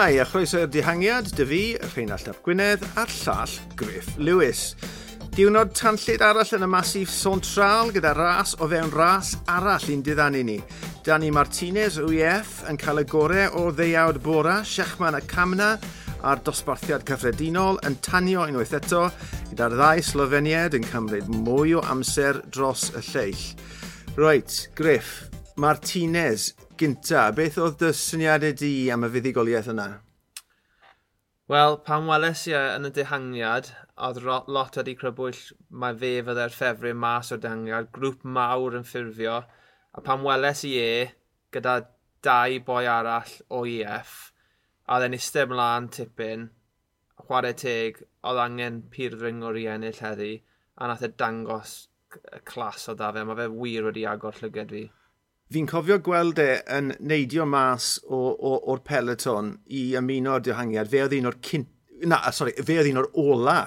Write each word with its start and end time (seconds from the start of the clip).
Shwmae 0.00 0.22
a 0.22 0.24
chroeso'r 0.24 0.68
dihangiad, 0.72 1.26
dy 1.36 1.44
fi, 1.44 1.58
Rheinald 1.90 2.28
Ap 2.30 2.38
Gwynedd, 2.40 2.86
a'r 2.96 3.10
llall 3.12 3.52
Griff 3.76 4.06
Lewis. 4.16 4.62
Diwnod 5.36 5.74
tanllid 5.76 6.22
arall 6.24 6.54
yn 6.56 6.64
y 6.64 6.68
masif 6.72 7.10
sontral 7.12 7.92
gyda 7.92 8.14
ras 8.16 8.54
o 8.56 8.70
fewn 8.70 8.88
ras 8.94 9.34
arall 9.44 9.84
i'n 9.92 10.00
diddannu 10.06 10.40
ni. 10.48 10.56
Dani 11.04 11.28
Martinez 11.36 11.98
o 12.00 12.06
UF 12.08 12.62
yn 12.70 12.80
cael 12.80 13.02
y 13.02 13.04
gorau 13.12 13.60
o 13.60 13.66
ddeiawd 13.76 14.22
bora, 14.24 14.62
Siachman 14.64 15.18
a 15.18 15.20
Camna 15.20 15.74
a'r 16.24 16.40
dosbarthiad 16.48 17.04
cyffredinol 17.04 17.82
yn 17.84 17.98
tanio 18.00 18.46
unwaith 18.48 18.72
eto 18.80 19.10
gyda'r 19.50 19.76
ddau 19.76 20.06
Sloveniad 20.08 20.78
yn 20.80 20.88
cymryd 20.88 21.28
mwy 21.42 21.76
o 21.76 21.84
amser 21.92 22.40
dros 22.48 22.88
y 22.96 23.04
lleill. 23.10 23.44
Roet, 24.16 24.62
Griff, 24.80 25.28
Martinez 25.60 26.54
gynta, 26.80 27.26
beth 27.36 27.58
oedd 27.60 27.74
dy 27.82 27.88
syniadau 27.92 28.54
di 28.56 28.70
am 28.94 29.02
y 29.04 29.08
fuddigoliaeth 29.12 29.66
yna? 29.68 29.88
Wel, 31.52 31.74
pan 31.84 32.06
weles 32.08 32.46
i 32.48 32.54
yn 32.56 32.88
y 32.88 32.90
dehangiad, 32.96 33.68
oedd 34.06 34.20
lot 34.24 34.78
wedi 34.80 34.94
crybwyll 34.96 35.40
mae 35.82 35.98
fe 36.00 36.12
fydde'r 36.24 36.54
ffefru 36.54 36.92
mas 37.02 37.32
o'r 37.36 37.42
dehangiad, 37.42 37.90
grŵp 37.96 38.22
mawr 38.36 38.78
yn 38.78 38.86
ffurfio, 38.88 39.34
a 39.92 40.04
pan 40.06 40.24
weles 40.24 40.62
i 40.68 40.70
e, 40.80 40.94
gyda 41.52 41.74
dau 42.24 42.56
boi 42.70 42.86
arall 42.94 43.34
o 43.58 43.60
EF, 43.68 44.14
a 44.88 45.00
dde'n 45.02 45.18
eistedd 45.18 45.52
mlaen 45.52 45.90
tipyn, 45.98 46.46
chwarae 47.26 47.58
teg, 47.64 48.00
oedd 48.30 48.40
angen 48.46 48.80
pirdring 48.94 49.44
o'r 49.50 49.60
i 49.60 49.66
ennill 49.74 50.00
heddi, 50.06 50.30
a 50.80 50.88
nath 50.88 51.04
e 51.04 51.12
dangos 51.20 51.76
y 52.16 52.40
clas 52.48 52.88
o 52.88 52.96
da 52.96 53.12
fe, 53.12 53.26
mae 53.28 53.42
fe 53.42 53.50
wir 53.58 53.90
wedi 53.90 54.06
agor 54.14 54.40
llyged 54.40 54.74
fi 54.78 54.86
fi'n 55.50 55.66
cofio 55.66 55.98
gweld 56.04 56.38
e 56.38 56.50
yn 56.70 56.92
neidio 57.02 57.46
mas 57.48 57.96
o'r 58.06 58.82
peleton 58.86 59.56
i 59.66 59.90
ymuno'r 59.98 60.44
dihangiad. 60.46 60.90
Fe 60.90 61.04
oedd 61.06 61.16
un 61.18 61.30
o'r 61.32 61.38
cyn... 61.46 61.66
Na, 62.08 62.22
sorry, 62.32 62.54
fe 62.56 62.78
oedd 62.80 62.90
un 62.92 63.00
o'r 63.02 63.10
ola 63.20 63.58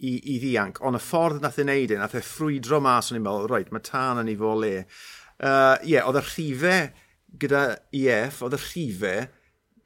i, 0.00 0.14
i 0.32 0.38
ddianc, 0.40 0.80
ond 0.86 0.96
y 0.96 1.02
ffordd 1.02 1.42
nath 1.44 1.58
ei 1.60 1.66
wneud 1.66 1.92
e, 1.92 1.98
nath 2.00 2.16
e 2.16 2.22
ffrwydro 2.24 2.80
mas, 2.84 3.10
o'n 3.10 3.18
i'n 3.18 3.26
meddwl, 3.26 3.50
roed, 3.50 3.74
mae 3.74 3.84
tan 3.84 4.22
yn 4.22 4.30
ei 4.32 4.38
fo 4.38 4.54
le. 4.56 4.72
Ie, 4.80 4.86
uh, 5.44 5.76
yeah, 5.88 6.06
oedd 6.08 6.20
y 6.20 6.24
rhifau 6.24 6.88
gyda 7.42 7.64
EF, 7.96 8.40
oedd 8.46 8.56
y 8.56 8.62
rhifau 8.62 9.28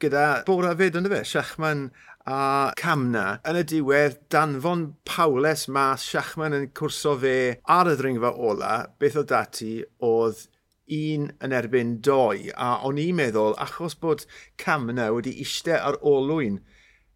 gyda 0.04 0.26
bora 0.46 0.74
fyd 0.78 0.98
yn 1.00 1.08
y 1.08 1.14
fe, 1.14 1.22
Siachman 1.32 1.86
a 2.30 2.38
Camna. 2.78 3.26
Yn 3.48 3.58
y 3.60 3.64
diwedd, 3.74 4.20
danfon 4.32 4.90
Pawles 5.08 5.66
mas 5.72 6.04
Siachman 6.04 6.56
yn 6.56 6.70
cwrso 6.76 7.16
fe 7.20 7.36
ar 7.70 7.90
y 7.90 7.96
ddringfa 7.98 8.34
ola, 8.36 8.74
beth 9.00 9.18
oedd 9.22 9.32
dati 9.32 9.78
oedd 10.04 10.46
un 10.90 11.30
yn 11.44 11.54
erbyn 11.56 11.98
doi, 12.04 12.50
a 12.54 12.78
o'n 12.86 13.00
i'n 13.00 13.16
meddwl, 13.16 13.56
achos 13.60 13.96
bod 14.00 14.26
Camna 14.60 15.10
wedi 15.14 15.36
eistedd 15.40 15.80
ar 15.80 16.00
olwyn 16.00 16.60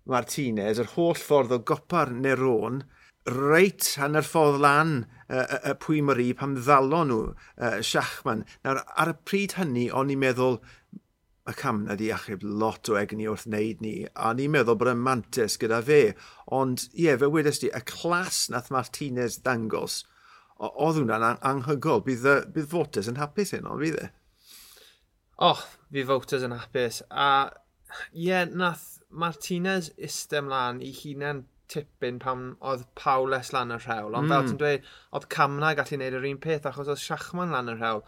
Martinez, 0.09 0.81
yr 0.81 0.95
holl 0.95 1.19
ffordd 1.19 1.53
o 1.53 1.61
gopa'r 1.71 2.15
Neron, 2.15 2.83
reit 3.29 3.93
hanner 4.01 4.25
ffordd 4.25 4.61
lan 4.65 4.95
y 5.29 5.37
y, 5.37 5.59
y 5.71 5.75
pwy 5.85 6.33
pam 6.39 6.57
ddalon 6.57 7.13
nhw 7.13 7.21
uh, 7.29 7.81
Siachman. 7.85 8.47
Nawr, 8.65 8.81
ar 8.97 9.13
y 9.13 9.17
pryd 9.29 9.59
hynny, 9.59 9.89
o'n 9.93 10.15
i'n 10.15 10.23
meddwl, 10.23 10.63
y 11.49 11.55
camna 11.57 11.97
di 11.97 12.11
achub 12.13 12.43
lot 12.45 12.89
o 12.93 12.97
egni 13.01 13.29
wrth 13.29 13.47
wneud 13.49 13.81
ni, 13.85 13.95
a 14.13 14.33
ni'n 14.37 14.53
meddwl 14.53 14.77
bod 14.81 14.93
y 14.93 14.97
mantis 14.97 15.57
gyda 15.61 15.81
fe. 15.85 16.03
Ond 16.53 16.89
ie, 16.93 17.15
fe 17.21 17.29
wedys 17.33 17.61
di, 17.63 17.73
y 17.73 17.83
clas 17.89 18.47
nath 18.53 18.73
Martinez 18.75 19.41
ddangos, 19.45 20.03
oedd 20.59 21.01
hwnna'n 21.01 21.43
anghygol. 21.47 22.03
Bydd, 22.07 22.27
bydd 22.55 22.71
voters 22.73 23.11
yn 23.11 23.21
hapus 23.21 23.55
hyn, 23.55 23.69
ond 23.71 23.83
bydd 23.83 24.01
e? 24.03 24.09
Oh, 25.49 25.61
bydd 25.95 26.09
voters 26.11 26.47
yn 26.47 26.57
hapus. 26.57 27.03
A 27.11 27.29
ie, 28.13 28.29
yeah, 28.29 28.49
nath 28.51 28.99
Martinez 29.09 29.93
istem 29.97 30.51
lan 30.51 30.83
i 30.85 30.91
hunain 30.93 31.47
tipyn 31.69 32.19
pan 32.21 32.55
oedd 32.65 32.87
Paules 32.99 33.53
lan 33.55 33.75
y 33.75 33.79
rhewl. 33.83 34.17
Ond 34.17 34.29
mm. 34.29 34.33
fel 34.33 34.49
ti'n 34.49 34.63
dweud, 34.63 34.89
oedd 35.15 35.29
Camna 35.33 35.75
gallu 35.77 35.99
gwneud 35.99 36.17
yr 36.19 36.27
un 36.31 36.41
peth 36.43 36.67
achos 36.69 36.91
oedd 36.91 37.03
Siachman 37.03 37.55
lan 37.55 37.71
y 37.73 37.77
rhewl. 37.77 38.03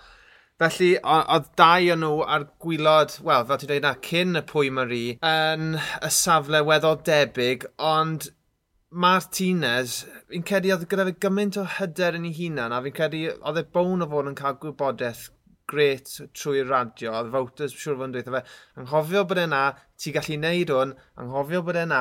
Felly, 0.61 0.91
oedd 1.01 1.47
dau 1.57 1.87
o 1.95 1.97
nhw 1.97 2.17
ar 2.35 2.45
gwylod, 2.61 3.15
wel, 3.25 3.47
fel 3.49 3.61
ti'n 3.63 3.71
dweud 3.71 3.87
na, 3.87 3.95
cyn 4.05 4.41
y 4.41 4.45
pwy 4.49 4.73
Marie, 4.77 5.15
yn 5.25 5.79
y 5.79 6.11
safle 6.13 6.61
weddol 6.69 6.99
debyg, 7.07 7.65
ond 7.81 8.29
Martinez, 8.91 10.01
fi'n 10.31 10.43
credu 10.47 10.73
oedd 10.75 10.89
gyda 10.91 11.05
fe 11.07 11.13
gymaint 11.23 11.59
o 11.61 11.63
hyder 11.79 12.17
yn 12.19 12.25
ei 12.27 12.35
hunan, 12.35 12.73
a 12.75 12.81
fi'n 12.83 12.95
credu 12.97 13.21
oedd 13.37 13.61
e 13.61 13.67
bown 13.77 14.03
o 14.03 14.09
fod 14.11 14.31
yn 14.31 14.39
cael 14.39 14.57
gwybodaeth 14.63 15.29
gret 15.71 16.11
trwy'r 16.35 16.67
radio, 16.67 17.13
oedd 17.15 17.31
voters 17.31 17.77
siwr 17.79 18.01
fod 18.01 18.09
yn 18.09 18.17
dweud 18.17 18.33
fe, 18.35 18.41
anghofio 18.83 19.23
bod 19.31 19.39
e'n 19.45 19.55
ti 19.95 20.11
gallu 20.17 20.39
neud 20.43 20.73
hwn, 20.75 20.95
anghofio 21.23 21.63
bod 21.69 21.79
e'n 21.79 21.95
na, 21.95 22.01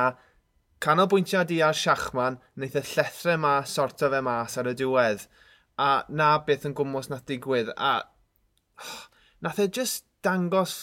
canolbwyntiad 0.82 1.52
i 1.54 1.60
ar 1.62 1.78
Siachman, 1.78 2.40
wnaeth 2.58 2.80
e 2.80 2.82
y 2.82 2.88
llethre 2.96 3.36
ma 3.38 3.52
sorto 3.68 4.10
fe 4.10 4.22
mas 4.26 4.58
ar 4.58 4.70
y 4.72 4.74
diwedd, 4.80 5.28
a 5.78 5.90
na 6.10 6.32
beth 6.46 6.66
yn 6.66 6.74
gwmwys 6.80 7.10
nath 7.12 7.28
digwydd, 7.30 7.70
a 7.76 7.92
oh, 8.82 8.96
nath 9.46 9.60
e 9.62 9.68
just 9.78 10.08
dangos 10.26 10.74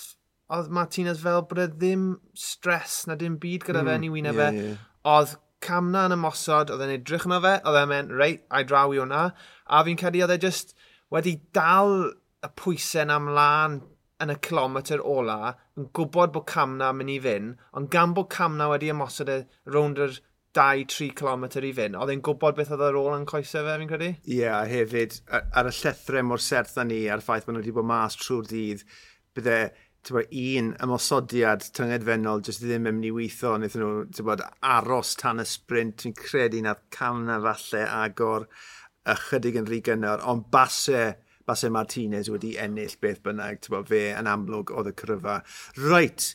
oedd 0.55 0.71
Martinez 0.71 1.19
fel 1.19 1.43
bod 1.49 1.59
e 1.65 1.67
ddim 1.73 2.07
stres 2.39 3.01
na 3.09 3.19
dim 3.19 3.35
byd 3.41 3.67
gyda 3.67 3.83
mm, 3.83 3.89
fe 3.89 3.97
hmm, 3.97 3.99
yn 3.99 4.07
ei 4.07 4.13
wyneb 4.15 4.39
yeah, 4.39 4.55
fe, 4.55 4.63
yeah. 4.63 4.87
oedd 5.11 5.35
camna 5.63 6.05
yn 6.07 6.15
ymosod, 6.17 6.71
oedd 6.73 6.85
e'n 6.85 6.95
edrych 6.97 7.25
e 7.25 7.29
yna 7.29 7.41
fe, 7.43 7.53
oedd 7.63 7.79
e'n 7.81 7.91
mynd, 7.91 8.15
reit, 8.19 8.45
a'i 8.53 8.67
draw 8.67 8.93
i 8.93 9.01
hwnna. 9.01 9.23
A 9.67 9.83
fi'n 9.87 9.99
credu 9.99 10.23
oedd 10.23 10.35
e 10.37 10.39
just 10.45 10.75
wedi 11.13 11.37
dal 11.55 12.11
y 12.45 12.51
pwysau 12.59 13.07
na 13.09 13.19
mlaen 13.23 13.81
yn 14.23 14.33
y 14.33 14.37
kilometr 14.41 15.03
ola, 15.05 15.53
yn 15.77 15.89
gwybod 15.97 16.33
bod 16.33 16.47
camna 16.49 16.89
mynd 16.95 17.13
i 17.13 17.19
fynd, 17.21 17.57
ond 17.77 17.91
gan 17.93 18.15
bod 18.17 18.31
camna 18.33 18.69
wedi 18.71 18.89
ymosod 18.93 19.29
y 19.29 19.37
rownd 19.73 20.01
yr 20.01 20.17
2-3 20.57 21.11
km 21.17 21.45
i 21.61 21.73
fynd, 21.77 21.97
oedd 21.99 22.13
e'n 22.13 22.23
gwybod 22.25 22.57
beth 22.57 22.71
oedd 22.73 22.85
ar 22.87 22.97
ôl 22.97 23.13
yn 23.13 23.27
coesau 23.29 23.65
fe, 23.67 23.75
fi'n 23.77 23.91
credu? 23.91 24.09
Ie, 24.25 24.39
yeah, 24.39 24.63
hefyd, 24.69 25.19
ar 25.29 25.69
y 25.69 25.75
llethrau 25.75 26.25
mor 26.25 26.41
serth 26.41 26.79
â 26.81 26.87
ni, 26.87 27.03
a'r 27.13 27.21
ffaith 27.25 27.45
bod 27.45 27.57
nhw 27.57 27.61
wedi 27.61 27.75
bod 27.77 27.89
mas 27.91 28.17
trwy'r 28.17 28.49
dydd, 28.49 28.81
bydde 29.37 29.59
bod, 30.15 30.31
un 30.31 30.71
ymosodiad 30.85 31.67
tyngedfennol 31.77 32.43
jyst 32.45 32.63
ddim 32.63 32.89
yn 32.89 32.97
mynd 32.97 33.09
i 33.09 33.13
weithio, 33.15 33.53
wnaethon 33.57 33.83
nhw 33.83 34.25
bod, 34.27 34.43
aros 34.75 35.13
tan 35.19 35.43
y 35.43 35.47
sprint, 35.47 36.05
fi'n 36.05 36.17
credu 36.17 36.63
nad 36.65 36.83
camna 36.93 37.39
falle 37.43 37.85
agor 37.99 38.47
ychydig 39.13 39.61
yn 39.61 39.69
rhy 39.69 39.81
gynnar, 39.85 40.25
ond 40.27 40.49
basau 40.53 41.15
Basau 41.47 41.71
Martinez 41.71 42.27
wedi 42.27 42.57
ennill 42.59 42.97
beth 42.99 43.21
bynnag, 43.23 43.61
bod, 43.71 43.87
fe 43.87 44.09
yn 44.11 44.27
amlwg 44.27 44.73
oedd 44.75 44.89
y 44.89 44.93
cryfa. 44.99 45.37
Reit, 45.79 46.33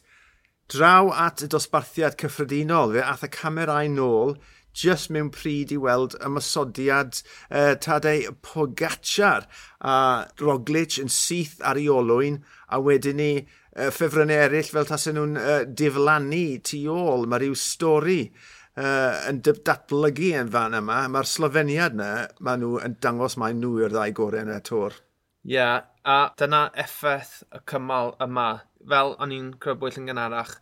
draw 0.73 1.11
at 1.13 1.45
y 1.45 1.49
dosbarthiad 1.53 2.17
cyffredinol, 2.23 2.95
fe 2.97 3.03
ath 3.05 3.27
y 3.27 3.29
camerau 3.35 3.91
nôl, 3.93 4.33
just 4.73 5.11
mewn 5.13 5.29
pryd 5.33 5.73
i 5.75 5.77
weld 5.77 6.17
ymysodiad 6.25 7.21
uh, 7.51 7.75
Tadei 7.77 8.25
Pogacar 8.41 9.45
a 9.85 9.97
Roglic 10.41 10.97
yn 11.03 11.13
syth 11.13 11.59
ar 11.61 11.81
ei 11.81 11.91
olwyn 11.93 12.41
a 12.73 12.81
wedyn 12.81 13.21
ni 13.21 13.33
ffefrynnau 13.73 14.43
eraill 14.47 14.73
fel 14.73 14.89
tasen 14.89 15.17
nhw'n 15.17 15.39
uh, 15.41 15.61
diflannu 15.81 16.45
tu 16.67 16.83
ôl. 16.93 17.29
Mae 17.29 17.43
rhyw 17.43 17.57
stori 17.59 18.21
uh, 18.29 19.23
yn 19.31 19.41
datblygu 19.45 20.33
yn 20.41 20.53
fan 20.53 20.77
yma. 20.81 21.05
Mae'r 21.13 21.29
slofeniad 21.29 21.97
yna, 21.97 22.11
maen 22.41 22.63
nhw 22.65 22.83
yn 22.87 22.99
dangos 23.05 23.39
mae 23.41 23.57
nhw 23.57 23.79
yw'r 23.81 23.97
ddau 23.97 24.17
gorau 24.19 24.45
yn 24.45 24.53
y 24.55 24.61
tor. 24.69 24.99
Ie, 25.43 25.57
yeah, 25.57 25.81
a 26.07 26.19
dyna 26.39 26.69
effaith 26.79 27.41
y 27.51 27.63
cymal 27.71 28.15
yma. 28.23 28.51
Fel 28.89 29.17
o'n 29.23 29.35
i'n 29.35 29.53
crybwyll 29.63 29.99
yn 30.01 30.09
gynharach, 30.11 30.57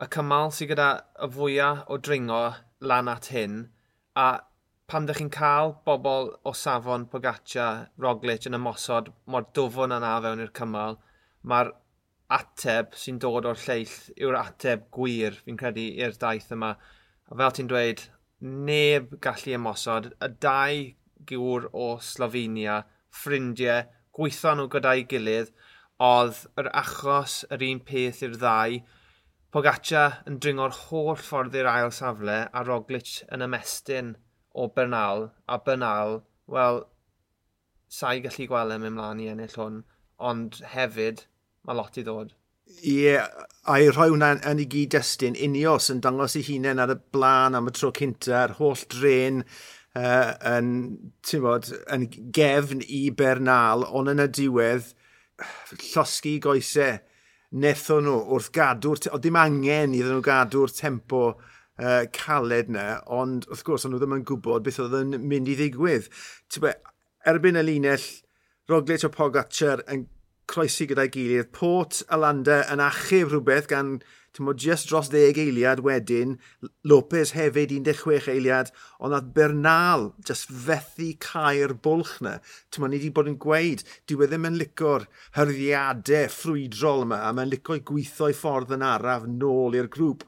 y 0.00 0.06
cymal 0.12 0.52
sydd 0.52 0.74
gyda 0.74 0.90
y 1.24 1.28
fwyaf 1.32 1.86
o 1.88 1.96
dringo 1.96 2.42
lan 2.84 3.08
at 3.08 3.30
hyn, 3.32 3.62
a 4.16 4.26
pan 4.86 5.06
ydych 5.06 5.22
chi'n 5.22 5.32
cael 5.34 5.72
bobl 5.88 6.30
o 6.46 6.52
safon 6.54 7.06
Pogaccia, 7.12 7.88
Roglic 8.02 8.46
yn 8.48 8.58
ymosod 8.58 9.08
mor 9.32 9.48
dwfwn 9.56 9.96
yna 9.96 10.12
fewn 10.24 10.44
i'r 10.44 10.52
cymal, 10.60 10.98
mae'r 11.42 11.72
ateb 12.32 12.94
sy'n 12.98 13.18
dod 13.22 13.46
o'r 13.46 13.60
lleill 13.62 13.94
yw'r 14.18 14.38
ateb 14.40 14.86
gwir, 14.94 15.36
fi'n 15.44 15.58
credu, 15.60 15.86
i'r 16.02 16.16
daith 16.20 16.50
yma. 16.56 16.72
A 17.30 17.38
fel 17.38 17.54
ti'n 17.54 17.70
dweud, 17.70 18.02
neb 18.40 19.14
gallu 19.22 19.54
ymosod. 19.58 20.10
Y 20.22 20.28
dau 20.42 20.82
gŵr 21.30 21.68
o 21.72 21.88
Slovenia, 22.02 22.82
ffrindiau, 23.14 23.86
gweithio 24.16 24.54
nhw 24.56 24.68
gyda'i 24.72 25.06
gilydd, 25.10 25.52
oedd 26.02 26.42
yr 26.60 26.70
achos 26.82 27.40
yr 27.54 27.64
un 27.70 27.80
peth 27.88 28.22
i'r 28.26 28.36
ddau. 28.40 28.80
Pogaccia 29.54 30.04
yn 30.28 30.40
dringo'r 30.42 30.74
holl 30.86 31.16
ffordd 31.22 31.56
i'r 31.56 31.70
ail 31.70 31.92
safle 31.94 32.42
a 32.52 32.64
Roglic 32.66 33.22
yn 33.32 33.44
ymestyn 33.46 34.12
o 34.52 34.66
Bernal 34.76 35.30
a 35.48 35.58
Bernal, 35.62 36.20
wel, 36.50 36.82
sa'i 37.88 38.20
gallu 38.24 38.48
gweld 38.50 38.74
e 38.74 38.80
yn 38.80 38.90
ymlaen 38.90 39.22
i 39.22 39.30
ennill 39.32 39.56
hwn, 39.60 39.80
ond 40.30 40.60
hefyd 40.74 41.24
mae 41.66 41.78
lot 41.78 41.96
i 41.98 42.04
ddod. 42.06 42.34
Ie, 42.82 42.94
yeah, 43.06 43.46
a'i 43.70 43.86
rhoi 43.92 44.08
hwnna 44.10 44.32
yn 44.50 44.60
ei 44.62 44.68
gyd-destun, 44.70 45.38
unios 45.46 45.90
yn 45.92 46.02
dangos 46.02 46.34
ei 46.38 46.44
hunain 46.48 46.82
ar 46.82 46.92
y 46.96 46.98
blaen 47.14 47.54
am 47.58 47.70
y 47.70 47.74
tro 47.74 47.92
cynta'r 47.94 48.56
holl 48.58 48.82
dren 48.90 49.44
uh, 49.96 50.32
yn, 50.50 50.70
ti'n 51.26 51.44
bod, 51.44 51.70
yn 51.94 52.08
gefn 52.34 52.82
i 52.82 53.04
Bernal, 53.14 53.86
ond 53.86 54.10
yn 54.12 54.24
y 54.24 54.28
diwedd, 54.40 54.90
llosgu 55.92 56.36
goesau 56.42 56.98
netho 57.62 58.00
nhw 58.02 58.16
wrth 58.34 58.50
gadw'r... 58.54 59.02
O, 59.14 59.20
dim 59.22 59.38
angen 59.38 59.94
iddyn 59.94 60.16
nhw 60.16 60.24
gadw'r 60.26 60.74
tempo 60.74 61.22
uh, 61.36 62.02
caled 62.16 62.72
na, 62.72 62.88
ond 63.06 63.46
wrth 63.50 63.64
gwrs, 63.66 63.86
ond 63.86 63.94
nhw 63.94 64.02
ddim 64.02 64.18
yn 64.18 64.26
gwybod 64.26 64.66
beth 64.66 64.82
oedd 64.82 64.98
yn 65.04 65.16
mynd 65.22 65.50
i 65.52 65.56
ddigwydd. 65.58 66.10
Be, 66.62 66.74
erbyn 67.30 67.62
y 67.62 67.64
linell, 67.66 68.10
Roglic 68.66 69.06
o 69.06 69.12
Pogacar 69.14 69.84
yn 69.86 70.08
croesi 70.50 70.86
gyda'i 70.90 71.10
gilydd. 71.12 71.50
Port 71.56 72.02
Alanda 72.12 72.62
yn 72.72 72.82
achub 72.84 73.32
rhywbeth 73.32 73.70
gan 73.72 73.98
Tymo, 74.36 74.52
just 74.52 74.90
dros 74.90 75.08
10 75.08 75.38
eiliad 75.40 75.80
wedyn, 75.80 76.34
Lopez 76.84 77.30
hefyd 77.32 77.70
16 77.72 78.26
eiliad, 78.28 78.68
ond 79.00 79.14
nad 79.14 79.30
Bernal 79.32 80.10
just 80.28 80.50
fethu 80.52 81.14
cael 81.24 81.72
bwlch 81.86 82.18
na. 82.20 82.34
Tymo, 82.68 82.90
ni 82.90 82.98
wedi 82.98 83.08
bod 83.16 83.30
yn 83.30 83.38
gweud, 83.40 83.84
dyw 84.04 84.26
e 84.26 84.28
ddim 84.28 84.44
yn 84.50 84.58
licor 84.60 85.06
hyrddiadau 85.38 86.28
ffrwydrol 86.34 87.06
yma, 87.06 87.22
a 87.24 87.32
mae'n 87.32 87.54
licio 87.54 87.78
gweithio'i 87.88 88.36
ffordd 88.36 88.76
yn 88.76 88.84
araf 88.84 89.24
nôl 89.38 89.78
i'r 89.78 89.88
grŵp 89.96 90.26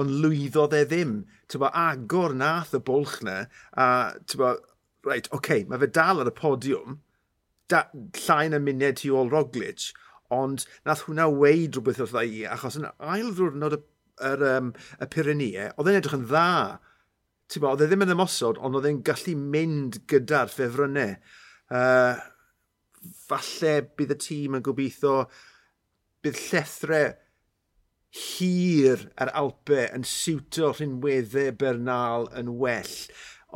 ond 0.00 0.16
lwyddodd 0.24 0.74
e 0.80 0.82
ddim. 0.90 1.14
Tybo, 1.50 1.70
agor 1.70 2.34
nath 2.34 2.74
y 2.74 2.82
bwlch 2.90 3.20
na, 3.26 3.44
a 3.78 3.86
tybo, 4.26 4.56
reit, 5.06 5.30
oce, 5.30 5.38
okay, 5.38 5.68
mae 5.70 5.78
fe 5.84 5.92
dal 5.94 6.24
ar 6.24 6.32
y 6.32 6.34
podiwm, 6.34 6.98
da, 7.70 7.86
llain 8.24 8.56
y 8.56 8.60
muned 8.62 9.00
tu 9.00 9.12
ôl 9.16 9.30
Roglic, 9.32 9.90
ond 10.34 10.66
nath 10.86 11.06
hwnna 11.06 11.28
weid 11.32 11.76
rhywbeth 11.76 12.02
wrtha 12.04 12.24
i, 12.26 12.44
achos 12.46 12.78
yn 12.80 12.88
ail 13.12 13.32
ddwrnod 13.34 13.78
y, 13.78 13.80
yr, 14.30 14.44
um, 14.56 14.72
y 15.00 15.08
Pyrenea, 15.10 15.70
oedd 15.76 15.90
e'n 15.90 16.00
edrych 16.00 16.18
yn 16.18 16.26
dda. 16.30 16.48
Bo, 17.58 17.72
oedd 17.72 17.82
e 17.82 17.88
ddim 17.90 18.04
yn 18.06 18.14
ymosod, 18.14 18.60
ond 18.62 18.78
oedd 18.78 18.86
e'n 18.86 19.00
gallu 19.06 19.34
mynd 19.56 20.02
gyda'r 20.10 20.52
ffefrynnau. 20.52 21.16
Uh, 21.70 22.20
falle 23.26 23.74
bydd 23.96 24.14
y 24.14 24.18
tîm 24.22 24.58
yn 24.58 24.64
gobeithio 24.66 25.16
bydd 26.22 26.38
llethrau 26.50 27.10
hir 28.20 29.06
ar 29.22 29.30
Alpe 29.38 29.86
yn 29.94 30.06
siwto 30.06 30.72
rhinweddau 30.74 31.52
Bernal 31.58 32.26
yn 32.38 32.54
well 32.62 32.96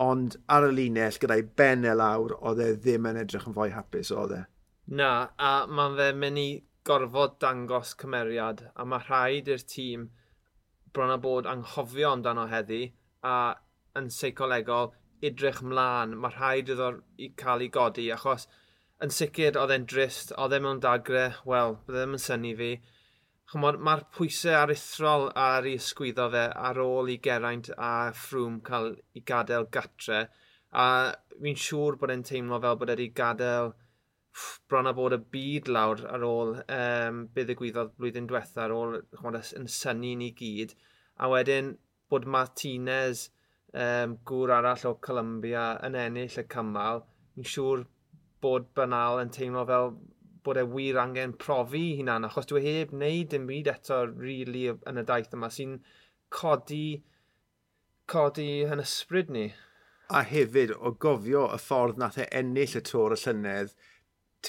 ond 0.00 0.36
ar 0.50 0.68
y 0.68 0.72
linell 0.74 1.18
gyda'i 1.20 1.44
ben 1.58 1.84
e 1.86 1.94
lawr, 1.94 2.36
oedd 2.40 2.62
e 2.64 2.70
ddim 2.76 3.08
yn 3.10 3.20
edrych 3.22 3.46
yn 3.48 3.56
fwy 3.56 3.70
hapus, 3.74 4.10
oedd 4.14 4.34
e. 4.38 4.42
Na, 5.00 5.10
a 5.38 5.52
mae 5.66 5.94
fe 5.98 6.08
mynd 6.20 6.40
i 6.42 6.48
gorfod 6.84 7.38
dangos 7.40 7.94
cymeriad, 8.00 8.66
a 8.76 8.84
mae 8.84 9.04
rhaid 9.06 9.48
i'r 9.48 9.64
tîm 9.74 10.08
bron 10.94 11.14
a 11.14 11.18
bod 11.18 11.48
anghofio 11.50 12.10
amdano 12.12 12.44
heddi, 12.50 12.82
a 13.22 13.54
yn 13.98 14.10
seicolegol, 14.10 14.92
idrych 15.24 15.62
mlaen, 15.64 16.18
mae 16.20 16.34
rhaid 16.34 16.74
iddo 16.74 16.90
i 17.16 17.30
cael 17.40 17.64
ei 17.64 17.70
godi, 17.76 18.10
achos 18.12 18.46
yn 19.04 19.14
sicr 19.14 19.56
oedd 19.60 19.72
e'n 19.74 19.86
drist, 19.90 20.34
oedd 20.38 20.54
e 20.56 20.60
mewn 20.64 20.82
dagre, 20.84 21.24
wel, 21.48 21.78
bydde 21.86 21.98
e 21.98 22.02
ddim 22.02 22.18
yn 22.18 22.24
syni 22.26 22.52
fi, 22.60 22.70
Mae'r 23.52 24.02
pwysau 24.16 24.56
aruthrol 24.58 25.28
ar 25.38 25.66
ei 25.68 25.76
ysgwyddo 25.78 26.24
fe 26.32 26.44
ar 26.68 26.78
ôl 26.82 27.10
i 27.12 27.18
Geraint 27.26 27.68
a 27.76 27.90
Ffrwm 28.16 28.56
cael 28.68 28.88
ei 29.14 29.22
gadael 29.30 29.68
gatre. 29.76 30.22
A 30.84 30.86
fi'n 31.42 31.60
siŵr 31.66 31.98
bod 32.00 32.12
e'n 32.14 32.24
teimlo 32.26 32.58
fel 32.64 32.78
bod 32.80 32.90
wedi 32.94 33.10
gadael 33.20 33.74
bron 34.68 34.90
a 34.90 34.94
bod 34.96 35.14
y 35.14 35.20
byd 35.36 35.70
lawr 35.76 36.02
ar 36.16 36.24
ôl 36.26 36.56
um, 36.62 37.20
be 37.34 37.44
ddigwyddodd 37.46 37.92
blwyddyn 37.98 38.26
diwetha 38.30 38.64
ar 38.64 38.74
ôl 38.74 38.96
chwod, 39.20 39.38
yn 39.60 39.70
syni 39.70 40.14
ni 40.18 40.32
gyd. 40.40 40.74
A 41.22 41.30
wedyn 41.30 41.74
bod 42.10 42.26
Martinez, 42.36 43.28
um, 43.70 44.16
gŵr 44.26 44.56
arall 44.56 44.88
o 44.90 44.96
Columbia, 45.08 45.68
yn 45.86 46.00
ennill 46.00 46.40
y 46.42 46.46
cymal, 46.56 47.04
fi'n 47.36 47.50
siŵr 47.52 47.86
bod 48.44 48.72
Banal 48.76 49.22
yn 49.22 49.30
teimlo 49.36 49.62
fel 49.70 49.94
bod 50.44 50.60
e 50.60 50.64
wir 50.68 50.98
angen 51.00 51.34
profi 51.40 51.96
hunan, 51.98 52.26
achos 52.28 52.48
dwi 52.50 52.60
e 52.60 52.74
heb 52.78 52.92
wneud 52.94 53.30
dim 53.32 53.46
byd 53.48 53.70
eto 53.72 54.04
really 54.10 54.66
yn 54.74 55.00
y 55.00 55.04
daith 55.08 55.32
yma 55.36 55.50
sy'n 55.52 55.78
codi, 56.34 57.02
codi 58.10 58.50
yn 58.68 58.82
ysbryd 58.84 59.32
ni. 59.32 59.48
A 60.12 60.20
hefyd, 60.28 60.74
o 60.76 60.92
gofio 61.00 61.46
y 61.54 61.58
ffordd 61.62 62.00
nath 62.00 62.20
e 62.20 62.28
ennill 62.40 62.76
y 62.76 62.84
tor 62.84 63.16
y 63.16 63.20
llynedd, 63.22 63.72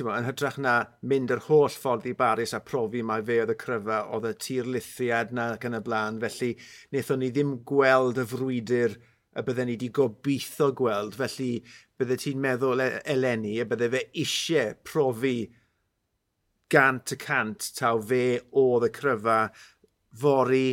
ma, 0.03 0.18
yn 0.19 0.27
hytrach 0.27 0.57
na 0.59 0.75
mynd 1.07 1.31
yr 1.31 1.45
holl 1.47 1.71
ffordd 1.71 2.07
i 2.12 2.15
Baris 2.19 2.53
a 2.57 2.59
profi 2.59 3.03
mae 3.06 3.24
fe 3.24 3.39
oedd 3.44 3.53
y 3.53 3.57
cryfa, 3.62 4.01
oedd 4.12 4.27
y 4.27 4.33
tir 4.45 4.68
lithiad 4.68 5.31
na 5.31 5.53
ac 5.56 5.68
yn 5.69 5.80
y 5.80 5.83
blaen, 5.86 6.19
felly 6.24 6.56
wnaethon 6.92 7.24
ni 7.24 7.31
ddim 7.31 7.59
gweld 7.71 8.19
y 8.19 8.27
frwydr 8.33 8.97
y 9.36 9.44
bydden 9.44 9.69
ni 9.69 9.75
wedi 9.75 9.92
gobeithio 9.95 10.71
gweld, 10.75 11.15
felly 11.19 11.51
bydde 12.00 12.18
ti'n 12.24 12.42
meddwl 12.44 12.83
e- 12.83 13.00
eleni 13.15 13.56
a 13.59 13.68
bydde 13.68 13.92
fe 13.94 14.03
eisiau 14.24 14.75
profi 14.88 15.38
gant 16.71 17.13
y 17.13 17.17
cant 17.21 17.69
taw 17.77 18.01
fe 18.09 18.25
oedd 18.62 18.88
y 18.88 18.91
cryfa 18.95 19.39
fori 20.21 20.67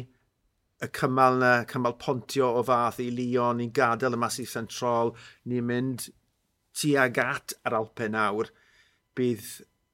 y 0.82 0.88
cymal 0.98 1.38
na, 1.38 1.52
cymal 1.68 1.94
pontio 2.00 2.48
o 2.58 2.62
fath 2.66 3.00
i 3.02 3.10
Lyon, 3.14 3.60
ni'n 3.60 3.72
gadael 3.74 4.16
y 4.16 4.18
masif 4.18 4.50
central, 4.50 5.12
ni'n 5.46 5.66
mynd 5.68 6.08
tuag 6.78 7.20
at 7.22 7.54
yr 7.62 7.76
Alpen 7.78 8.16
nawr, 8.16 8.50
bydd 9.14 9.50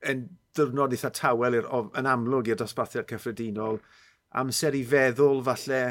yn 0.08 0.28
dyrnod 0.56 0.94
eitha 0.94 1.10
tawel 1.14 1.58
i'r, 1.58 1.68
yn 1.98 2.08
amlwg 2.08 2.52
i'r 2.52 2.60
dosbarthiad 2.60 3.08
cyffredinol, 3.10 3.82
amser 4.40 4.76
i 4.78 4.84
feddwl 4.86 5.42
falle 5.44 5.82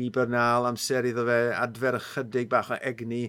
i 0.00 0.08
Bernal, 0.14 0.66
amser 0.68 1.06
iddo 1.10 1.26
fe 1.28 1.38
adfer 1.54 1.98
ychydig 1.98 2.50
bach 2.50 2.72
o 2.74 2.78
egni 2.90 3.24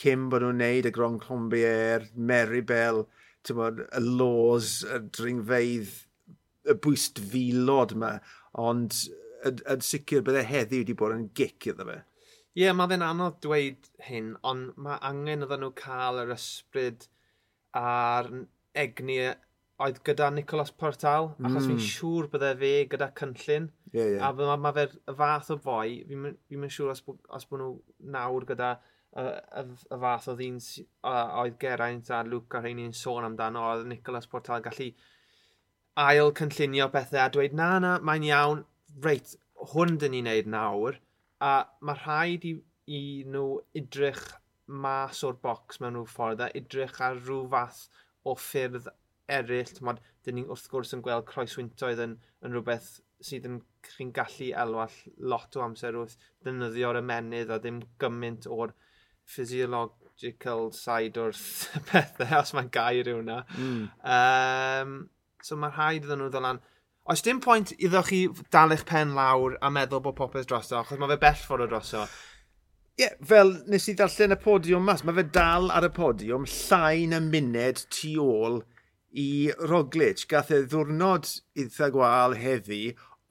cyn 0.00 0.28
bod 0.30 0.44
nhw'n 0.44 0.60
neud 0.62 0.88
y 0.90 0.92
Grand 0.94 1.22
Combier, 1.22 2.08
Meribel, 2.14 3.04
bod, 3.52 3.84
y 3.84 4.00
laws, 4.04 4.78
y 4.88 5.02
dringfeidd, 5.18 5.92
y 6.64 6.78
bwyst 6.80 7.20
filod 7.20 7.92
yma, 7.96 8.14
ond 8.64 8.96
yn 9.44 9.84
sicr 9.84 10.24
bydde 10.24 10.46
heddiw 10.48 10.82
wedi 10.82 10.96
bod 10.96 11.14
yn 11.16 11.28
gic 11.36 11.68
iddo 11.68 11.86
fe. 11.90 12.00
Ie, 12.54 12.62
yeah, 12.62 12.76
mae 12.76 12.88
fe'n 12.92 13.02
anodd 13.04 13.40
dweud 13.44 13.88
hyn, 14.06 14.34
ond 14.46 14.76
mae 14.80 15.00
angen 15.04 15.44
oedden 15.44 15.64
nhw 15.64 15.72
cael 15.76 16.22
yr 16.22 16.32
ysbryd 16.36 17.08
a'r 17.76 18.30
egni 18.78 19.18
oedd 19.84 19.98
gyda 20.06 20.30
Nicolas 20.30 20.70
Portal, 20.70 21.32
mm. 21.34 21.48
achos 21.48 21.66
fi'n 21.66 21.80
mm. 21.80 21.86
siŵr 21.90 22.28
bydde 22.32 22.52
fe 22.60 22.72
gyda 22.92 23.10
cynllun. 23.18 23.68
Yeah, 23.90 24.12
yeah. 24.14 24.28
A 24.28 24.32
mae 24.38 24.60
ma 24.62 24.72
fe'r 24.76 24.94
fath 25.18 25.50
o 25.54 25.58
foi, 25.66 26.00
fi'n 26.08 26.28
fi, 26.30 26.58
fi 26.62 26.70
siŵr 26.76 26.94
os, 26.94 27.02
os 27.38 27.48
bod 27.50 27.62
nhw 27.62 27.72
nawr 28.14 28.46
gyda 28.48 28.76
y, 29.14 29.24
y, 29.60 29.64
y 29.94 29.98
fath 30.04 30.28
o 30.32 30.36
ddyn 30.38 30.60
oedd 31.10 31.58
Geraint 31.62 32.10
a 32.10 32.22
Luke 32.26 32.58
a 32.58 32.62
rheini'n 32.64 32.94
sôn 32.96 33.26
amdano, 33.28 33.64
oedd 33.72 33.88
Nicolas 33.90 34.28
Portal 34.30 34.64
gallu 34.64 34.90
ail 36.04 36.32
cynllunio 36.38 36.88
pethau 36.94 37.22
a 37.24 37.30
dweud 37.34 37.54
na 37.54 37.70
na, 37.82 37.96
mae'n 38.02 38.28
iawn, 38.30 38.64
reit, 39.06 39.36
hwn 39.74 39.98
dyn 40.02 40.16
ni'n 40.16 40.30
neud 40.30 40.50
nawr, 40.50 40.98
a 41.44 41.52
mae 41.86 42.00
rhaid 42.00 42.46
i, 42.48 42.54
i 42.90 43.02
nhw 43.30 43.46
idrych 43.78 44.24
mas 44.66 45.22
o'r 45.26 45.38
bocs 45.44 45.80
mewn 45.80 45.98
rhyw 45.98 46.10
ffordd 46.10 46.42
a 46.44 46.50
idrych 46.58 47.00
ar 47.04 47.18
rhyw 47.20 47.44
fath 47.52 47.84
o 48.24 48.34
ffyrdd 48.40 48.88
eraill. 49.38 49.74
Mod, 49.86 50.00
dyn 50.24 50.38
ni 50.38 50.44
wrth 50.48 50.68
gwrs 50.72 50.94
yn 50.96 51.02
gweld 51.04 51.26
croeswyntoedd 51.28 52.00
yn, 52.04 52.16
yn 52.44 52.56
rhywbeth 52.56 52.94
sydd 53.24 53.48
yn 53.48 53.60
chi'n 53.86 54.12
gallu 54.16 54.50
elwall 54.64 54.96
lot 55.32 55.56
o 55.58 55.64
amser 55.64 55.96
wrth 56.00 56.16
dynyddio'r 56.46 57.00
ymenydd 57.00 57.52
a 57.52 57.60
ddim 57.60 57.82
gymaint 58.02 58.48
o'r 58.50 58.74
physiological 59.24 60.70
side 60.72 61.20
o'r 61.20 61.34
pethau, 61.90 62.38
os 62.40 62.54
mae'n 62.56 62.70
gair 62.74 63.10
yw 63.10 63.18
hwnna. 63.20 63.40
Mm. 63.56 63.82
Um, 64.16 64.94
so 65.44 65.58
mae 65.60 65.74
rhaid 65.74 66.06
iddyn 66.06 66.24
nhw 66.24 66.30
ddolan... 66.32 66.62
Oes 67.12 67.20
dim 67.20 67.40
pwynt 67.44 67.74
iddo 67.76 68.00
chi 68.06 68.22
dal 68.54 68.72
eich 68.72 68.86
pen 68.88 69.10
lawr 69.16 69.58
a 69.60 69.68
meddwl 69.68 70.00
bod 70.06 70.16
popeth 70.16 70.46
drosto, 70.48 70.78
achos 70.78 71.00
mae 71.00 71.10
fe 71.10 71.18
bell 71.20 71.36
ffordd 71.36 71.66
o 71.66 71.72
drosto. 71.74 72.04
Ie, 72.94 73.02
yeah, 73.02 73.16
fel 73.28 73.50
nes 73.68 73.88
i 73.90 73.96
ddarllen 73.98 74.32
y 74.32 74.38
podiwm 74.40 74.86
mas, 74.88 75.02
mae 75.04 75.18
fe 75.18 75.26
dal 75.34 75.68
ar 75.74 75.84
y 75.84 75.90
podiwm 75.92 76.46
llain 76.48 77.16
y 77.18 77.20
muned 77.26 77.82
tu 77.92 78.14
ôl 78.22 78.62
i 79.20 79.50
Roglic. 79.68 80.24
Gath 80.30 80.52
e 80.54 80.62
ddwrnod 80.64 81.28
iddo 81.60 81.90
gwael 81.94 82.38
heddi, 82.40 82.82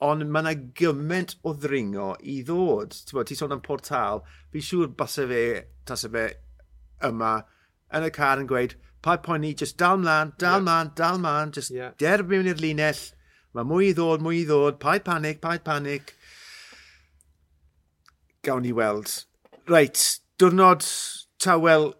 ond 0.04 0.26
mae 0.28 0.44
yna 0.44 0.54
gymaint 0.78 1.36
o 1.46 1.54
ddringo 1.56 2.12
i 2.20 2.40
ddod. 2.46 2.94
Ti'n 3.08 3.28
ti 3.28 3.36
sôn 3.38 3.54
am 3.56 3.62
portal, 3.64 4.22
fi 4.52 4.62
siŵr 4.64 4.92
basa 4.98 5.26
fe, 5.30 5.44
tasa 5.88 6.10
fe 6.12 6.26
yma 7.08 7.36
yn 7.94 8.06
y 8.08 8.10
car 8.14 8.42
yn 8.42 8.48
gweud, 8.50 8.76
pa 9.04 9.16
poeni, 9.22 9.52
just 9.56 9.78
dal 9.80 10.00
mlaen, 10.00 10.32
dal 10.40 10.58
yeah. 10.58 10.64
mlaen, 10.66 10.92
dal 10.96 11.20
mlaen, 11.20 11.52
just 11.54 11.72
yeah. 11.74 11.92
derb 12.00 12.30
mewn 12.30 12.48
i'r 12.50 12.60
linell, 12.60 13.02
mae 13.54 13.68
mwy 13.68 13.90
i 13.90 13.96
ddod, 13.96 14.24
mwy 14.24 14.42
i 14.42 14.46
ddod, 14.48 14.80
paid 14.82 15.04
panic, 15.06 15.40
paid 15.44 15.64
panic. 15.66 16.14
Gawn 18.44 18.64
ni 18.64 18.72
weld. 18.76 19.12
Reit, 19.70 20.00
diwrnod 20.40 20.84
tawel 21.40 21.92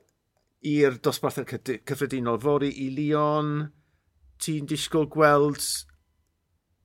i'r 0.65 0.99
dosbarthau 1.05 1.47
cyffredinol. 1.49 2.41
Fori 2.43 2.73
i 2.85 2.91
Leon, 2.97 3.55
ti'n 4.43 4.69
disgwyl 4.69 5.09
gweld 5.13 5.63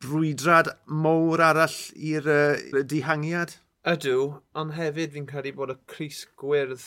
brwydrad 0.03 0.71
mowr 0.87 1.43
arall 1.43 1.79
i'r 1.95 2.29
uh, 2.31 2.83
dihangiad? 2.93 3.55
Ydw, 3.89 4.19
ond 4.59 4.75
hefyd 4.75 5.15
fi'n 5.15 5.27
credu 5.29 5.55
bod 5.55 5.73
y 5.73 5.77
Cris 5.89 6.25
Gwyrdd 6.39 6.85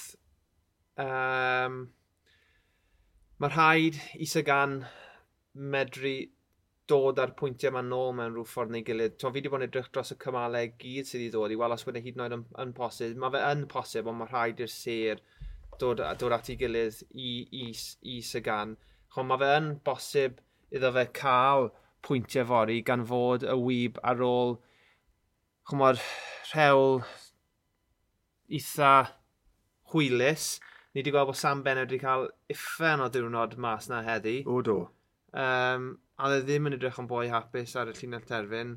um, 1.00 1.78
mae 3.42 3.50
rhaid 3.50 3.99
isa 4.23 4.42
gan 4.47 4.83
medru 5.52 6.14
dod 6.90 7.21
ar 7.23 7.33
pwyntiau 7.38 7.71
yma 7.73 7.83
nôl 7.87 8.12
mewn 8.16 8.35
rhyw 8.35 8.47
ffordd 8.49 8.73
neu 8.75 8.85
gilydd. 8.87 9.16
Twa, 9.16 9.31
fi 9.31 9.40
wedi 9.40 9.52
bod 9.52 9.62
yn 9.62 9.69
edrych 9.69 9.90
dros 9.95 10.12
y 10.14 10.19
cymalau 10.23 10.73
gyd 10.83 11.09
sydd 11.09 11.23
wedi 11.23 11.33
dod 11.35 11.54
i 11.54 11.59
weld 11.61 11.76
os 11.76 11.87
wedi 11.88 12.02
hyd 12.04 12.19
yn 12.19 12.25
oed 12.25 12.37
yn, 12.37 12.45
yn 12.64 12.75
posib. 12.76 13.14
Mae 13.23 13.35
fe 13.35 13.42
yn 13.49 13.66
posib, 13.73 14.11
ond 14.11 14.21
mae 14.21 14.31
rhaid 14.31 14.62
i'r 14.62 14.73
ser 14.73 15.23
dod, 15.81 16.02
dod 16.21 16.37
at 16.37 16.50
ei 16.52 16.59
gilydd 16.61 17.02
i, 17.12 17.31
i, 17.62 17.69
i 18.14 18.19
Sagan. 18.26 18.76
Chon, 19.14 19.31
mae 19.31 19.40
fe 19.42 19.52
yn 19.61 19.71
bosib 19.87 20.42
iddo 20.73 20.92
fe 20.97 21.07
cael 21.16 21.71
pwyntiau 22.06 22.47
fori 22.49 22.80
gan 22.87 23.04
fod 23.09 23.47
y 23.47 23.56
wyb 23.59 23.99
ar 24.02 24.23
ôl 24.26 24.56
chymod, 25.71 26.00
rhewl 26.52 27.02
eitha 28.52 28.92
hwylus. 29.92 30.56
Ni 30.92 31.00
wedi 31.00 31.12
gweld 31.14 31.30
bod 31.30 31.38
Sam 31.40 31.62
Bennett 31.64 31.90
wedi 31.90 32.02
cael 32.02 32.26
uffen 32.52 33.00
o 33.00 33.09
diwrnod 33.12 33.56
mas 33.56 33.88
na 33.88 34.02
heddi. 34.06 34.42
O 34.47 34.61
do. 34.64 34.80
Um, 35.32 35.94
a 36.21 36.28
dde 36.28 36.42
ddim 36.44 36.68
yn 36.68 36.76
edrych 36.76 37.00
yn 37.00 37.09
boi 37.09 37.28
hapus 37.32 37.76
ar 37.80 37.90
y 37.92 37.97
llunell 37.97 38.26
terfyn. 38.28 38.76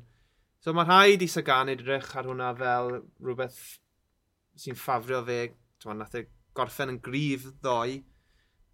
So 0.62 0.72
mae 0.72 0.88
rhaid 0.88 1.22
i 1.22 1.28
Sagan 1.30 1.70
edrych 1.70 2.14
ar 2.16 2.28
hwnna 2.30 2.54
fel 2.56 2.94
rhywbeth 3.20 3.60
sy'n 4.56 4.78
ffafrio 4.78 5.20
fe. 5.26 5.40
Nath 5.86 6.16
e 6.18 6.24
gorffen 6.56 6.94
yn 6.94 7.02
grif 7.04 7.44
ddoe 7.60 8.00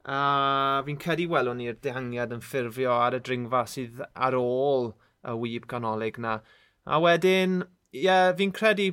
a 0.04 0.82
fi'n 0.86 0.98
cedi 1.02 1.28
welwn 1.30 1.60
ni'r 1.60 1.78
dehangiad 1.84 2.34
yn 2.34 2.42
ffurfio 2.42 2.94
ar 2.96 3.16
y 3.18 3.22
dringfa 3.22 3.62
sydd 3.70 4.02
ar 4.12 4.34
ôl 4.38 4.90
y 5.22 5.36
wyb 5.38 5.68
canolig 5.70 6.18
na. 6.18 6.40
A 6.84 6.98
wedyn, 7.02 7.60
ie, 7.94 8.06
yeah, 8.08 8.32
fi'n 8.38 8.54
credu 8.54 8.90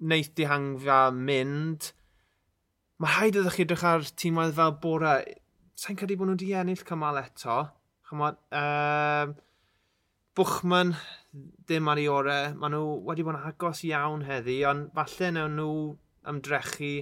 wneud 0.00 0.32
dehangfa 0.38 1.00
mynd. 1.12 1.90
Mae 3.02 3.12
rhaid 3.12 3.40
ydych 3.40 3.58
chi 3.58 3.66
edrych 3.66 3.86
ar 3.88 4.06
tîmwedd 4.22 4.54
fel 4.56 4.76
bora. 4.80 5.18
Sa'n 5.76 5.98
credu 5.98 6.16
bod 6.16 6.30
nhw 6.30 6.38
wedi 6.38 6.54
ennill 6.56 6.86
cymal 6.88 7.20
eto. 7.20 7.58
Chymod, 8.08 8.38
um, 8.52 8.60
ehm, 8.60 9.34
Bwchman 10.34 10.96
ddim 11.68 11.88
ar 11.90 12.00
ei 12.00 12.08
orau. 12.10 12.54
Maen 12.58 12.74
nhw 12.74 12.86
wedi 13.06 13.26
bod 13.26 13.36
yn 13.36 13.50
agos 13.50 13.84
iawn 13.86 14.24
heddi, 14.26 14.62
ond 14.66 14.88
falle 14.96 15.30
newn 15.36 15.58
nhw 15.60 15.74
ymdrechu 16.32 16.94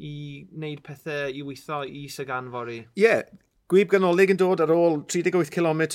i 0.00 0.16
wneud 0.56 0.82
pethau 0.86 1.30
i 1.30 1.44
weithio 1.46 1.84
i 1.84 2.08
Sagan 2.12 2.50
Fori. 2.52 2.80
Ie, 2.96 3.04
yeah, 3.04 3.22
gwyb 3.70 3.92
ganolig 3.92 4.32
yn 4.34 4.40
dod 4.40 4.62
ar 4.64 4.72
ôl 4.74 5.02
38 5.06 5.52
km, 5.54 5.86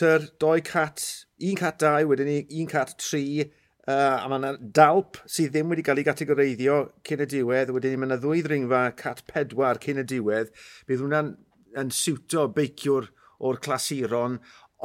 2 0.41 0.65
cat, 0.65 1.05
1 1.41 1.59
cat 1.59 1.79
2, 1.81 2.09
wedyn 2.11 2.31
ni 2.31 2.41
1 2.61 2.71
cat 2.71 2.97
3, 3.01 3.45
Uh, 3.85 4.17
a 4.17 4.25
mae 4.25 4.39
yna 4.39 4.55
dalp 4.73 5.19
sydd 5.29 5.51
ddim 5.53 5.69
wedi 5.69 5.83
cael 5.85 5.99
ei 6.01 6.05
gategoreiddio 6.07 6.77
cyn 7.05 7.21
y 7.21 7.25
diwedd, 7.29 7.69
wedyn 7.69 7.91
ni 7.93 7.99
mae 8.01 8.07
yna 8.09 8.15
ddwy 8.17 8.39
ddringfa 8.41 8.79
cat 8.97 9.19
4 9.29 9.77
cyn 9.83 10.01
y 10.01 10.05
diwedd. 10.09 10.49
Bydd 10.89 11.03
hwnna'n 11.03 11.29
yn 11.77 11.91
siwto 11.93 12.47
beiciwr 12.55 13.11
o'r 13.45 13.59
clasuron 13.61 14.39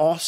os 0.05 0.27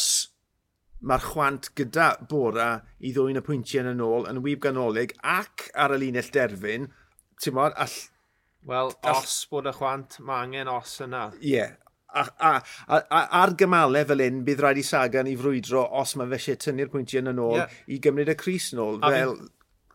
mae'r 1.04 1.22
chwant 1.28 1.70
gyda 1.78 2.08
bora 2.30 2.68
i 2.98 3.12
ddwy'n 3.14 3.38
y 3.38 3.44
pwyntiau 3.46 3.92
yn 3.92 4.02
ôl 4.02 4.26
yn 4.30 4.42
wyb 4.42 4.64
ganolig 4.64 5.14
ac 5.22 5.68
ar 5.78 5.94
y 5.94 6.00
linell 6.02 6.34
derfyn, 6.34 6.90
ti'n 7.38 7.54
modd, 7.54 7.78
all 7.78 7.96
Wel, 8.68 8.92
os 9.10 9.32
bod 9.50 9.68
y 9.68 9.72
chwant, 9.76 10.20
mae 10.24 10.46
angen 10.46 10.70
os 10.72 10.94
yna. 11.04 11.26
Ie. 11.40 11.56
Yeah. 11.56 11.74
A, 12.14 12.22
a, 12.22 12.50
a, 12.86 12.98
a, 13.10 13.20
ar 13.40 13.52
gymalau 13.58 14.06
fel 14.06 14.22
un, 14.22 14.44
bydd 14.46 14.60
rhaid 14.62 14.78
i 14.78 14.84
Sagan 14.86 15.26
i 15.26 15.34
frwydro 15.36 15.82
os 15.98 16.14
mae 16.14 16.30
fe 16.30 16.38
eisiau 16.38 16.60
tynnu'r 16.62 16.92
pwyntiau 16.92 17.24
yn 17.26 17.42
ôl 17.42 17.58
yeah. 17.58 17.74
i 17.90 17.98
gymryd 18.02 18.30
y 18.30 18.36
Cris 18.38 18.70
yn 18.76 18.82
ôl. 18.84 19.00
A 19.02 19.10
fel, 19.10 19.34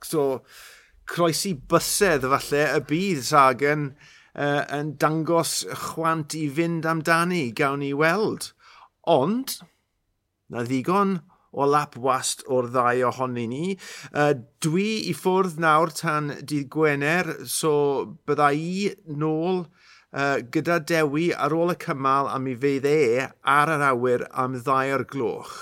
so, 0.03 0.25
croesi 1.09 1.55
bysedd 1.71 2.27
falle 2.33 2.65
y 2.75 2.83
bydd 2.91 3.23
Sagan 3.29 3.87
uh, 3.89 4.63
yn 4.75 4.93
dangos 5.01 5.61
chwant 5.87 6.35
i 6.37 6.45
fynd 6.59 6.85
amdani, 6.91 7.47
gawn 7.55 7.81
ni 7.85 7.93
weld. 7.97 8.51
Ond, 9.09 9.55
na 10.51 10.67
ddigon 10.67 11.21
o 11.51 11.65
lap 11.65 11.97
wast 11.97 12.43
o'r 12.47 12.69
ddau 12.73 13.05
ohoni 13.09 13.45
ni. 13.49 13.65
Uh, 14.13 14.33
dwi 14.63 14.89
i 15.09 15.15
ffwrdd 15.17 15.59
nawr 15.61 15.93
tan 15.95 16.33
dydd 16.41 16.69
Gwener, 16.73 17.33
so 17.45 17.73
bydda 18.29 18.51
i 18.53 18.89
nôl 19.09 19.63
uh, 19.65 20.37
gyda 20.53 20.79
Dewi 20.79 21.29
ar 21.33 21.55
ôl 21.55 21.73
y 21.73 21.79
cymal 21.81 22.29
a 22.31 22.37
mi 22.41 22.55
fydd 22.59 22.87
e 22.89 23.27
ar 23.57 23.73
yr 23.75 23.87
awyr 23.91 24.27
am 24.31 24.59
ddau 24.59 24.95
o'r 24.97 25.07
gloch. 25.09 25.57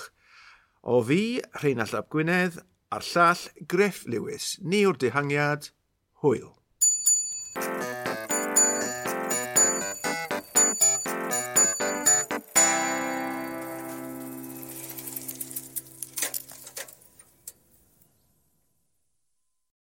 O 0.88 1.01
fi, 1.03 1.39
Rheinald 1.62 1.96
Ap 1.98 2.12
Gwynedd, 2.13 2.62
a'r 2.91 3.03
llall 3.03 3.48
Griff 3.67 4.06
Lewis, 4.08 4.56
ni 4.63 4.86
o'r 4.88 5.00
dehangiad, 5.00 5.72
hwyl. 6.24 6.56